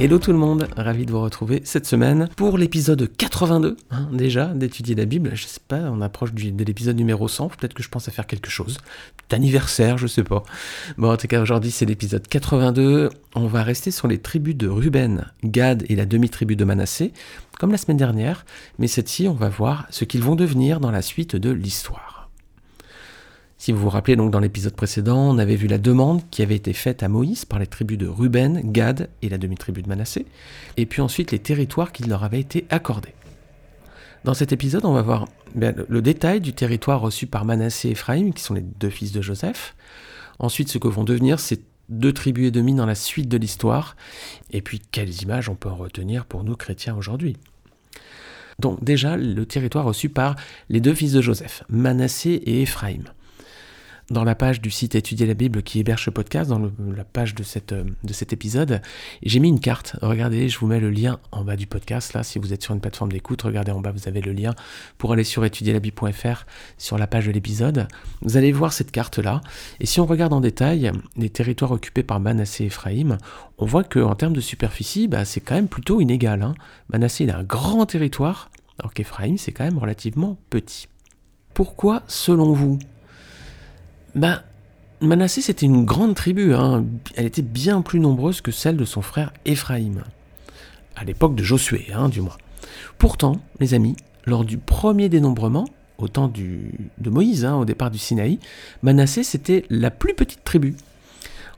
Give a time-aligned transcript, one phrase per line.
[0.00, 4.46] Hello tout le monde, ravi de vous retrouver cette semaine pour l'épisode 82 hein, déjà
[4.46, 5.32] d'étudier la Bible.
[5.34, 8.28] Je sais pas, on approche de l'épisode numéro 100, peut-être que je pense à faire
[8.28, 8.78] quelque chose.
[9.28, 10.44] D'anniversaire, je sais pas.
[10.98, 13.10] Bon, en tout cas, aujourd'hui c'est l'épisode 82.
[13.34, 17.12] On va rester sur les tribus de Ruben, Gad et la demi-tribu de Manassé,
[17.58, 18.46] comme la semaine dernière,
[18.78, 22.17] mais cette ci on va voir ce qu'ils vont devenir dans la suite de l'histoire.
[23.58, 26.54] Si vous vous rappelez donc dans l'épisode précédent, on avait vu la demande qui avait
[26.54, 30.26] été faite à Moïse par les tribus de Ruben, Gad et la demi-tribu de Manassé,
[30.76, 33.14] et puis ensuite les territoires qui leur avaient été accordés.
[34.22, 35.26] Dans cet épisode, on va voir
[35.56, 39.10] ben, le détail du territoire reçu par Manassé et Ephraim, qui sont les deux fils
[39.10, 39.74] de Joseph.
[40.38, 43.96] Ensuite, ce que vont devenir ces deux tribus et demie dans la suite de l'histoire.
[44.50, 47.36] Et puis, quelles images on peut en retenir pour nous chrétiens aujourd'hui.
[48.60, 50.36] Donc déjà, le territoire reçu par
[50.68, 53.04] les deux fils de Joseph, Manassé et Ephraim
[54.10, 57.34] dans la page du site Étudier la Bible qui héberge ce podcast, dans la page
[57.72, 58.80] euh, de cet épisode,
[59.22, 59.96] j'ai mis une carte.
[60.00, 62.14] Regardez, je vous mets le lien en bas du podcast.
[62.14, 64.54] Là, si vous êtes sur une plateforme d'écoute, regardez en bas, vous avez le lien
[64.96, 66.46] pour aller sur étudierlabible.fr
[66.78, 67.86] sur la page de l'épisode.
[68.22, 69.42] Vous allez voir cette carte-là.
[69.80, 73.18] Et si on regarde en détail les territoires occupés par Manassé et Ephraïm,
[73.58, 76.42] on voit qu'en termes de superficie, bah, c'est quand même plutôt inégal.
[76.42, 76.54] Hein.
[76.90, 80.88] Manassé, il a un grand territoire, alors qu'Ephraïm, c'est quand même relativement petit.
[81.52, 82.78] Pourquoi, selon vous,
[84.18, 84.42] bah,
[85.00, 86.54] Manassé, c'était une grande tribu.
[86.54, 86.84] Hein.
[87.14, 90.02] Elle était bien plus nombreuse que celle de son frère Éphraïm.
[90.96, 92.36] À l'époque de Josué, hein, du moins.
[92.98, 97.98] Pourtant, les amis, lors du premier dénombrement, au temps de Moïse, hein, au départ du
[97.98, 98.40] Sinaï,
[98.82, 100.76] Manassé, c'était la plus petite tribu.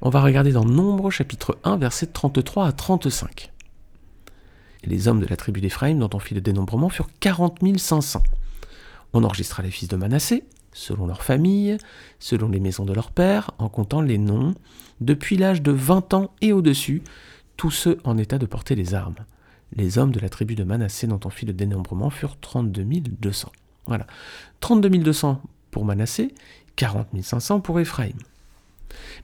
[0.03, 3.53] On va regarder dans Nombre, chapitre 1, versets 33 à 35.
[4.85, 8.23] les hommes de la tribu d'Éphraïm, dont on fit le dénombrement, furent 40 500.
[9.13, 11.77] On enregistra les fils de Manassé, selon leur famille,
[12.19, 14.55] selon les maisons de leur père, en comptant les noms,
[15.01, 17.03] depuis l'âge de 20 ans et au-dessus,
[17.57, 19.17] tous ceux en état de porter les armes.
[19.75, 22.85] Les hommes de la tribu de Manassé dont on fit le dénombrement furent 32
[23.21, 23.53] 200.
[23.87, 24.07] Voilà.
[24.61, 26.35] 32 200 pour Manassé,
[26.77, 28.17] 40 500 pour Éphraïm.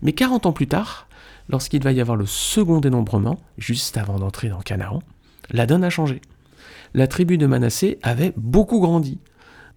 [0.03, 1.09] Mais 40 ans plus tard,
[1.49, 5.03] lorsqu'il va y avoir le second dénombrement, juste avant d'entrer dans Canaan,
[5.51, 6.21] la donne a changé.
[6.95, 9.19] La tribu de Manassé avait beaucoup grandi.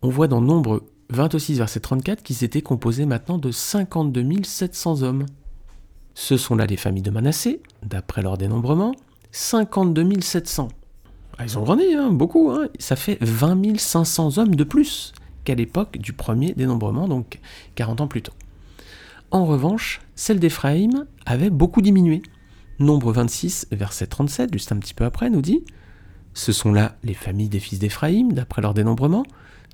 [0.02, 5.26] On voit dans Nombre 26 verset 34 qui s'était composé maintenant de 52 700 hommes.
[6.14, 8.94] Ce sont là les familles de Manassé, d'après leur dénombrement,
[9.32, 10.68] 52 700.
[11.38, 12.68] Ah, ils ont grandi, hein, beaucoup, hein.
[12.80, 15.14] ça fait 20 500 hommes de plus
[15.46, 17.40] qu'à l'époque du premier dénombrement, donc
[17.76, 18.34] 40 ans plus tôt.
[19.32, 22.22] En revanche, celle d'Éphraïm avait beaucoup diminué.
[22.78, 25.64] Nombre 26, verset 37, juste un petit peu après, nous dit
[26.34, 29.24] Ce sont là les familles des fils d'Éphraïm, d'après leur dénombrement,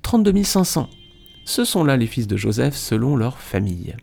[0.01, 0.87] 32 500.
[1.45, 3.95] Ce sont là les fils de Joseph selon leur famille.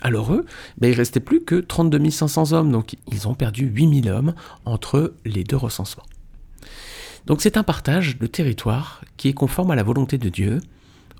[0.00, 0.46] Alors eux,
[0.78, 5.12] ben, il restait plus que 32 500 hommes, donc ils ont perdu 8000 hommes entre
[5.24, 6.06] les deux recensements.
[7.26, 10.60] Donc c'est un partage de territoire qui est conforme à la volonté de Dieu.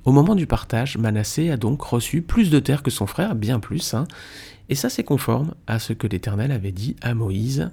[0.05, 3.61] Au moment du partage, Manassé a donc reçu plus de terres que son frère, bien
[3.61, 4.07] plus, hein.
[4.71, 7.69] et ça c'est conforme à ce que l'Éternel avait dit à Moïse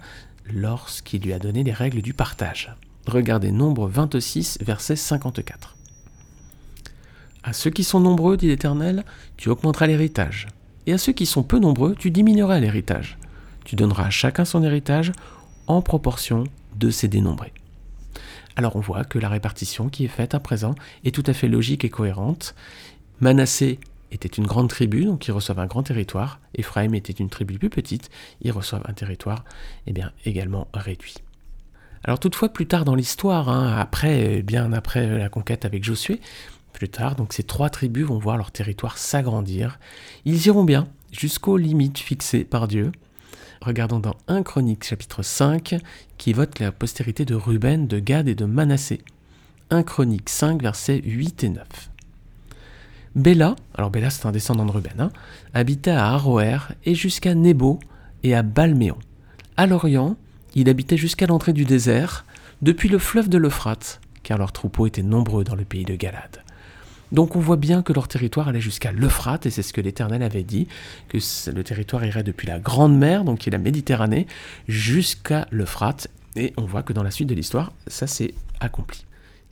[0.51, 2.75] lorsqu'il lui a donné les règles du partage.
[3.05, 5.76] Regardez Nombre 26, verset 54.
[7.47, 9.05] À ceux qui sont nombreux, dit l'Éternel,
[9.37, 10.47] tu augmenteras l'héritage.
[10.85, 13.17] Et à ceux qui sont peu nombreux, tu diminueras l'héritage.
[13.63, 15.13] Tu donneras à chacun son héritage
[15.65, 16.43] en proportion
[16.75, 17.53] de ses dénombrés.
[18.57, 20.75] Alors on voit que la répartition qui est faite à présent
[21.05, 22.53] est tout à fait logique et cohérente.
[23.21, 23.79] Manassé
[24.11, 26.41] était une grande tribu, donc ils reçoivent un grand territoire.
[26.53, 28.09] Ephraim était une tribu plus petite,
[28.41, 29.45] ils reçoivent un territoire
[29.85, 31.15] eh bien, également réduit.
[32.03, 36.21] Alors toutefois, plus tard dans l'histoire, hein, après, bien après la conquête avec Josué,
[36.73, 39.79] plus tard, donc ces trois tribus vont voir leur territoire s'agrandir.
[40.25, 42.91] Ils iront bien jusqu'aux limites fixées par Dieu.
[43.61, 45.77] Regardons dans 1 Chronique chapitre 5
[46.17, 49.01] qui vote la postérité de Ruben, de Gad et de Manassé.
[49.71, 51.67] 1 Chronique 5 versets 8 et 9.
[53.15, 55.09] Béla, alors Béla c'est un descendant de Ruben, hein,
[55.53, 57.79] habitait à Aroer et jusqu'à Nebo
[58.21, 58.97] et à Balméon.
[59.57, 60.15] À l'Orient,
[60.53, 62.25] il habitait jusqu'à l'entrée du désert,
[62.61, 66.43] depuis le fleuve de l'Euphrate, car leurs troupeaux étaient nombreux dans le pays de Galade.
[67.11, 70.23] Donc on voit bien que leur territoire allait jusqu'à l'Euphrate, et c'est ce que l'Éternel
[70.23, 70.67] avait dit,
[71.07, 71.17] que
[71.51, 74.27] le territoire irait depuis la Grande Mer, donc qui est la Méditerranée,
[74.67, 79.05] jusqu'à l'Euphrate, et on voit que dans la suite de l'histoire, ça s'est accompli.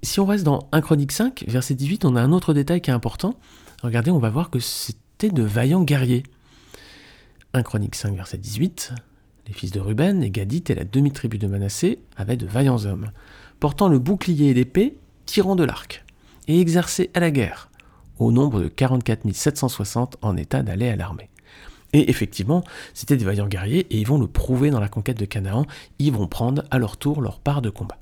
[0.04, 2.92] Si on reste dans 1 Chronique 5, verset 18, on a un autre détail qui
[2.92, 3.36] est important.
[3.81, 6.24] Regardez, on va voir que c'était de vaillants guerriers.
[7.54, 8.94] 1 Chronique 5, verset 18,
[9.48, 13.12] les fils de Ruben, et Gadit et la demi-tribu de Manassé avaient de vaillants hommes,
[13.60, 16.05] portant le bouclier et l'épée, tirant de l'arc
[16.47, 17.69] et exercés à la guerre.
[18.18, 21.30] au nombre de 44 760 en état d'aller à l'armée.
[21.92, 22.63] Et effectivement,
[22.94, 25.65] c'était des vaillants guerriers et ils vont le prouver dans la conquête de Canaan,
[26.00, 27.97] ils vont prendre à leur tour leur part de combat.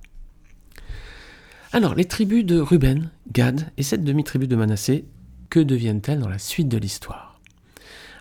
[1.72, 5.06] Alors, les tribus de Ruben, Gad et cette demi-tribu de Manassé,
[5.50, 7.40] que deviennent-elles dans la suite de l'histoire?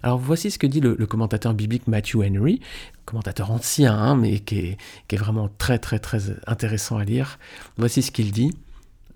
[0.03, 2.61] Alors, voici ce que dit le, commentateur biblique Matthew Henry,
[3.05, 4.77] commentateur ancien, hein, mais qui est,
[5.07, 7.39] qui est vraiment très très très intéressant à lire.
[7.77, 8.53] Voici ce qu'il dit.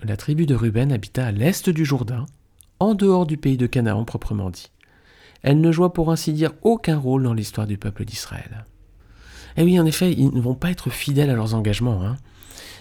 [0.02, 2.26] La tribu de Ruben habita à l'est du Jourdain,
[2.80, 4.70] en dehors du pays de Canaan proprement dit.
[5.42, 8.66] Elle ne joua pour ainsi dire aucun rôle dans l'histoire du peuple d'Israël.
[9.56, 12.04] Eh oui, en effet, ils ne vont pas être fidèles à leurs engagements.
[12.04, 12.16] Hein.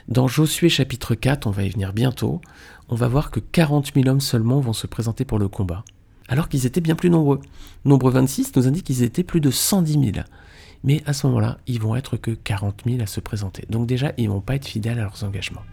[0.09, 2.41] Dans Josué chapitre 4, on va y venir bientôt,
[2.89, 5.85] on va voir que 40 000 hommes seulement vont se présenter pour le combat,
[6.27, 7.39] alors qu'ils étaient bien plus nombreux.
[7.85, 10.03] Nombre 26 nous indique qu'ils étaient plus de 110 000.
[10.83, 13.65] Mais à ce moment-là, ils vont être que 40 000 à se présenter.
[13.69, 15.63] Donc déjà, ils ne vont pas être fidèles à leurs engagements.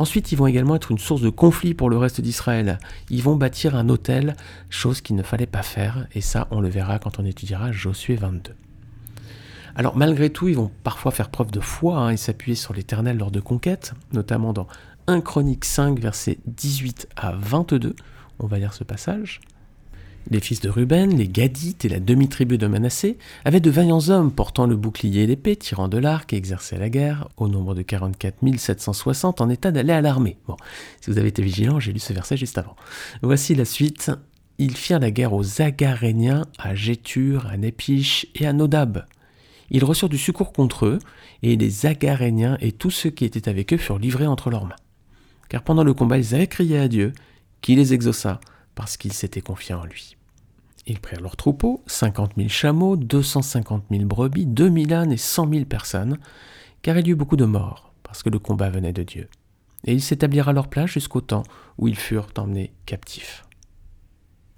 [0.00, 2.78] Ensuite, ils vont également être une source de conflit pour le reste d'Israël.
[3.10, 4.34] Ils vont bâtir un hôtel,
[4.70, 8.16] chose qu'il ne fallait pas faire, et ça, on le verra quand on étudiera Josué
[8.16, 8.54] 22.
[9.74, 13.18] Alors malgré tout, ils vont parfois faire preuve de foi hein, et s'appuyer sur l'Éternel
[13.18, 14.68] lors de conquêtes, notamment dans
[15.06, 17.94] 1 Chronique 5, versets 18 à 22.
[18.38, 19.42] On va lire ce passage.
[20.28, 24.30] Les fils de Ruben, les Gadites et la demi-tribu de Manassé avaient de vaillants hommes
[24.30, 27.82] portant le bouclier et l'épée, tirant de l'arc et exerçaient la guerre, au nombre de
[27.82, 30.36] 44 760 en état d'aller à l'armée.
[30.46, 30.56] Bon,
[31.00, 32.76] si vous avez été vigilant, j'ai lu ce verset juste avant.
[33.22, 34.10] Voici la suite.
[34.58, 39.06] Ils firent la guerre aux Agaréniens, à Gétur, à Népiche et à Nodab.
[39.70, 40.98] Ils reçurent du secours contre eux,
[41.42, 44.76] et les Agaréniens et tous ceux qui étaient avec eux furent livrés entre leurs mains.
[45.48, 47.12] Car pendant le combat, ils avaient crié à Dieu,
[47.62, 48.40] qui les exauça,
[48.74, 50.16] parce qu'ils s'étaient confiés en lui.
[50.86, 55.64] Ils prirent leurs troupeaux, 50 000 chameaux, 250 000 brebis, 2000 ânes et 100 000
[55.66, 56.18] personnes,
[56.82, 59.28] car il y eut beaucoup de morts, parce que le combat venait de Dieu.
[59.84, 61.42] Et ils s'établirent à leur place jusqu'au temps
[61.78, 63.44] où ils furent emmenés captifs.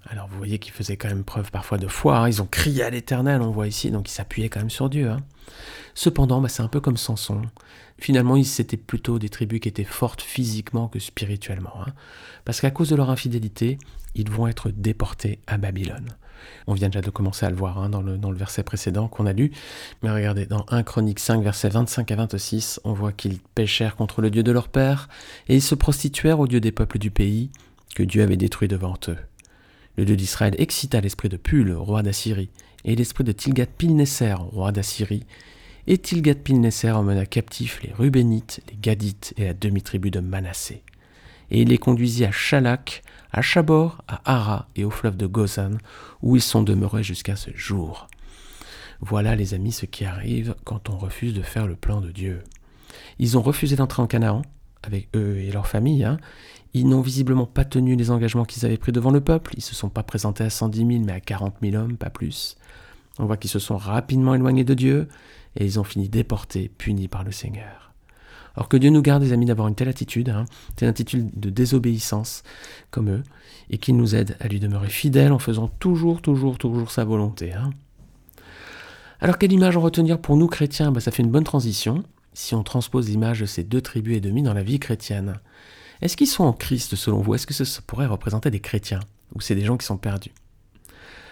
[0.09, 2.27] Alors vous voyez qu'ils faisaient quand même preuve parfois de foi, hein.
[2.27, 5.09] ils ont crié à l'Éternel, on voit ici, donc ils s'appuyaient quand même sur Dieu.
[5.09, 5.21] Hein.
[5.95, 7.41] Cependant, bah, c'est un peu comme Samson.
[7.99, 11.73] Finalement, c'était plutôt des tribus qui étaient fortes physiquement que spirituellement.
[11.85, 11.93] Hein.
[12.43, 13.77] Parce qu'à cause de leur infidélité,
[14.15, 16.09] ils vont être déportés à Babylone.
[16.67, 19.25] On vient déjà de commencer à le voir dans, le, dans, le, verset précédent qu'on
[19.25, 19.51] a lu.
[20.01, 24.21] Mais regardez, dans 1 Chronique 5, versets 25 à 26, on voit qu'ils péchèrent contre
[24.21, 25.07] le Dieu de leur père,
[25.47, 27.49] et ils se prostituèrent au Dieu des peuples du pays,
[27.95, 29.17] que Dieu avait détruit devant eux.
[29.95, 32.49] Le Dieu d'Israël excita l'esprit de Pul, roi d'Assyrie,
[32.83, 35.25] et l'esprit de Tilgat-Pilneser, roi d'Assyrie.
[35.85, 40.81] Et Tilgat-Pilneser emmena captifs les Rubénites, les Gadites et la demi-tribu de Manassé.
[41.51, 45.77] Et il les conduisit à Chalak, à Chabor, à Hara et au fleuve de Gozan,
[46.23, 48.07] où ils sont demeurés jusqu'à ce jour.
[48.99, 52.41] Voilà, les amis, ce qui arrive quand on refuse de faire le plan de Dieu.
[53.19, 54.41] Ils ont refusé d'entrer en Canaan,
[54.81, 56.03] avec eux et leur famille.
[56.03, 56.17] Hein.
[56.73, 59.51] Ils n'ont visiblement pas tenu les engagements qu'ils avaient pris devant le peuple.
[59.55, 62.09] Ils ne se sont pas présentés à 110 000, mais à 40 000 hommes, pas
[62.09, 62.57] plus.
[63.19, 65.07] On voit qu'ils se sont rapidement éloignés de Dieu
[65.55, 67.93] et ils ont fini déportés, punis par le Seigneur.
[68.55, 71.49] Or que Dieu nous garde, les amis, d'avoir une telle attitude, hein, telle attitude de
[71.49, 72.43] désobéissance
[72.91, 73.23] comme eux,
[73.69, 77.53] et qu'il nous aide à lui demeurer fidèles en faisant toujours, toujours, toujours sa volonté.
[77.53, 77.71] Hein.
[79.19, 80.91] Alors quelle image en retenir pour nous chrétiens?
[80.91, 82.03] Bah, Ça fait une bonne transition
[82.33, 85.39] si on transpose l'image de ces deux tribus et demi dans la vie chrétienne.
[86.03, 87.33] Est-ce qu'ils sont en Christ selon vous?
[87.33, 88.99] Est-ce que ça pourrait représenter des chrétiens?
[89.35, 90.33] Ou c'est des gens qui sont perdus?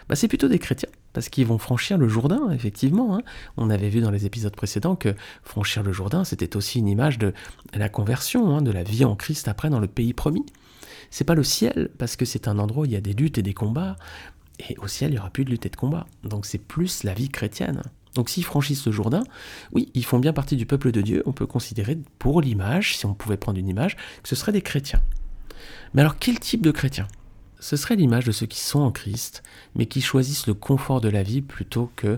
[0.07, 3.17] Bah, C'est plutôt des chrétiens, parce qu'ils vont franchir le Jourdain, effectivement.
[3.17, 3.21] Hein.
[3.57, 5.13] On avait vu dans les épisodes précédents que
[5.43, 7.33] franchir le Jourdain, c'était aussi une image de
[7.73, 10.45] la conversion, hein, de la vie en Christ après dans le pays promis.
[11.09, 13.39] C'est pas le ciel, parce que c'est un endroit où il y a des luttes
[13.39, 13.97] et des combats,
[14.69, 16.07] et au ciel, il n'y aura plus de lutte et de combat.
[16.23, 17.81] Donc c'est plus la vie chrétienne.
[18.15, 19.23] Donc s'ils franchissent ce Jourdain,
[19.71, 23.05] oui, ils font bien partie du peuple de Dieu, on peut considérer pour l'image, si
[23.05, 25.01] on pouvait prendre une image, que ce seraient des chrétiens.
[25.93, 27.07] Mais alors quel type de chrétiens?
[27.59, 29.43] Ce serait l'image de ceux qui sont en Christ,
[29.75, 32.17] mais qui choisissent le confort de la vie plutôt que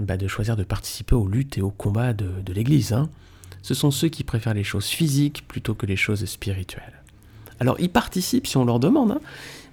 [0.00, 2.94] bah, de choisir de participer aux luttes et aux combats de, l'Église.
[2.94, 3.10] Hein.
[3.60, 7.02] Ce sont ceux qui préfèrent les choses physiques plutôt que les choses spirituelles.
[7.60, 9.20] Alors ils participent si on leur demande, hein,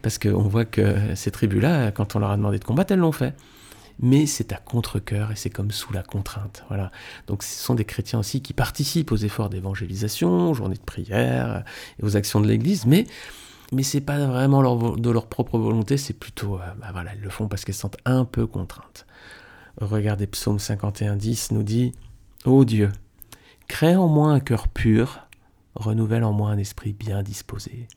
[0.01, 3.13] parce qu'on voit que ces tribus-là, quand on leur a demandé de combattre, elles l'ont
[3.13, 3.33] fait
[3.99, 6.63] mais c'est à contre-coeur et c'est comme sous la contrainte.
[6.67, 6.91] Voilà.
[7.27, 11.63] Donc ce sont des chrétiens aussi qui participent aux efforts d'évangélisation, aux journées de prière
[11.99, 13.05] et aux actions de l'Église, mais
[13.73, 17.29] mais c'est pas vraiment de leur propre volonté, c'est plutôt, euh, bah voilà, ils le
[17.29, 19.05] font parce qu'elles se sentent un peu contraintes.
[19.81, 21.91] Regardez Psaume 51.10 nous dit
[22.45, 22.91] Ô Dieu,
[23.67, 25.27] crée en moi un cœur pur,
[25.75, 27.87] renouvelle en moi un esprit bien disposé.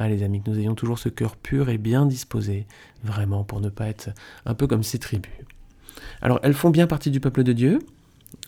[0.00, 2.66] Ah les amis, que nous ayons toujours ce cœur pur et bien disposé,
[3.02, 4.10] vraiment pour ne pas être
[4.46, 5.32] un peu comme ces tribus.
[6.22, 7.80] Alors elles font bien partie du peuple de Dieu,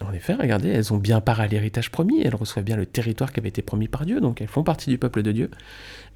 [0.01, 3.33] En effet, regardez, elles ont bien part à l'héritage promis, elles reçoivent bien le territoire
[3.33, 5.51] qui avait été promis par Dieu, donc elles font partie du peuple de Dieu,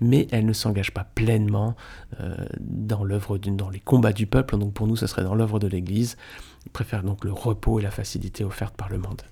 [0.00, 1.74] mais elles ne s'engagent pas pleinement
[2.20, 5.58] euh, dans l'œuvre, dans les combats du peuple, donc pour nous, ce serait dans l'œuvre
[5.58, 6.16] de l'Église.
[6.66, 9.22] Ils préfèrent donc le repos et la facilité offerte par le monde.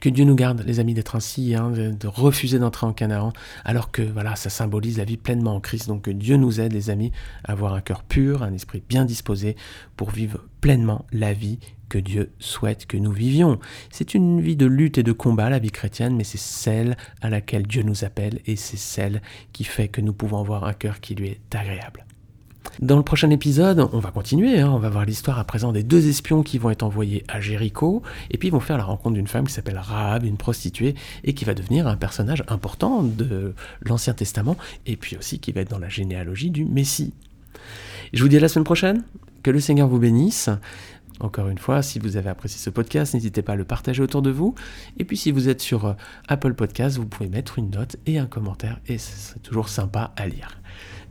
[0.00, 3.32] Que Dieu nous garde, les amis, d'être ainsi, hein, de, refuser d'entrer en Canaan,
[3.64, 5.88] alors que voilà, ça symbolise la vie pleinement en Christ.
[5.88, 7.12] Donc que Dieu nous aide, les amis,
[7.44, 9.56] à avoir un cœur pur, un esprit bien disposé
[9.96, 11.58] pour vivre pleinement la vie
[11.88, 13.58] que Dieu souhaite que nous vivions.
[13.90, 17.28] C'est une vie de lutte et de combat, la vie chrétienne, mais c'est celle à
[17.28, 19.20] laquelle Dieu nous appelle et c'est celle
[19.52, 22.06] qui fait que nous pouvons avoir un cœur qui lui est agréable.
[22.80, 24.70] Dans le prochain épisode, on va continuer, hein.
[24.70, 28.02] on va voir l'histoire à présent des deux espions qui vont être envoyés à Jéricho,
[28.30, 31.34] et puis ils vont faire la rencontre d'une femme qui s'appelle Rahab, une prostituée, et
[31.34, 35.70] qui va devenir un personnage important de l'Ancien Testament, et puis aussi qui va être
[35.70, 37.12] dans la généalogie du Messie.
[38.14, 39.04] Je vous dis à la semaine prochaine,
[39.42, 40.48] que le Seigneur vous bénisse.
[41.20, 44.22] Encore une fois, si vous avez apprécié ce podcast, n'hésitez pas à le partager autour
[44.22, 44.54] de vous.
[44.98, 45.92] Et puis si vous êtes sur euh,
[46.26, 50.26] Apple Podcast, vous pouvez mettre une note et un commentaire, et c'est toujours sympa à
[50.26, 50.58] lire.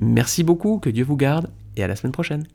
[0.02, 2.46] Merci beaucoup, que Dieu vous garde, et à la semaine prochaine.